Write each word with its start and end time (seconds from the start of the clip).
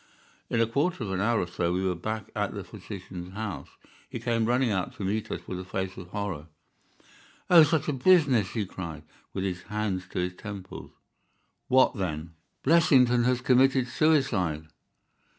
In 0.49 0.59
a 0.59 0.65
quarter 0.65 1.03
of 1.03 1.11
an 1.11 1.19
hour 1.21 1.41
or 1.41 1.45
so 1.47 1.71
we 1.73 1.85
were 1.85 1.93
back 1.93 2.31
at 2.35 2.55
the 2.55 2.63
physician's 2.63 3.35
house. 3.35 3.67
He 4.09 4.19
came 4.19 4.47
running 4.47 4.71
out 4.71 4.95
to 4.95 5.03
meet 5.05 5.29
us 5.29 5.47
with 5.47 5.59
a 5.59 5.63
face 5.63 5.95
of 5.95 6.07
horror. 6.07 6.47
"Oh, 7.51 7.61
such 7.61 7.87
a 7.87 7.93
business!" 7.93 8.53
he 8.53 8.65
cried, 8.65 9.03
with 9.31 9.43
his 9.43 9.61
hands 9.61 10.07
to 10.09 10.17
his 10.19 10.33
temples. 10.33 10.89
"What 11.67 11.93
then?" 11.97 12.33
"Blessington 12.63 13.25
has 13.25 13.41
committed 13.41 13.87
suicide!" 13.87 14.69